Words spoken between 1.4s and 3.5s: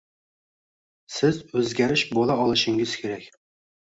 o’zgarish bo’la olishingiz kerak